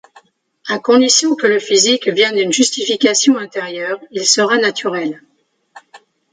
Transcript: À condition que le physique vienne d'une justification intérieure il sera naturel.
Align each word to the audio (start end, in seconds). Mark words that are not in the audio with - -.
À 0.67 0.79
condition 0.79 1.35
que 1.35 1.45
le 1.45 1.59
physique 1.59 2.07
vienne 2.07 2.35
d'une 2.35 2.51
justification 2.51 3.37
intérieure 3.37 3.99
il 4.09 4.25
sera 4.25 4.57
naturel. 4.57 5.21